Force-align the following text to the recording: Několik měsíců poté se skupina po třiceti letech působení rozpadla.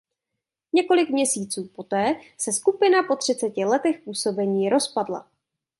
Několik 0.73 1.09
měsíců 1.09 1.67
poté 1.75 2.15
se 2.37 2.53
skupina 2.53 3.03
po 3.03 3.15
třiceti 3.15 3.65
letech 3.65 3.99
působení 3.99 4.69
rozpadla. 4.69 5.27